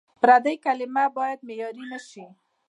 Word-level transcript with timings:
پردۍ 0.21 0.55
کلمې 0.65 1.05
باید 1.17 1.39
معیار 1.47 1.75
نه 1.91 1.99
شي. 2.09 2.25